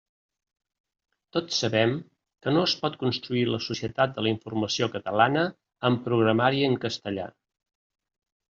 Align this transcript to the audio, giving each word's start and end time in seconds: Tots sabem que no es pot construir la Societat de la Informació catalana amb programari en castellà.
Tots 1.35 1.59
sabem 1.63 1.91
que 2.45 2.53
no 2.55 2.63
es 2.69 2.73
pot 2.85 2.97
construir 3.03 3.43
la 3.51 3.59
Societat 3.67 4.15
de 4.17 4.25
la 4.29 4.33
Informació 4.33 4.89
catalana 4.97 5.45
amb 5.91 6.03
programari 6.09 6.67
en 6.71 6.83
castellà. 6.89 7.29